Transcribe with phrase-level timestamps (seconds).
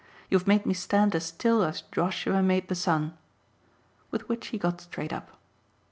[0.31, 3.15] You've made me stand as still as Joshua made the sun."
[4.09, 5.37] With which he got straight up.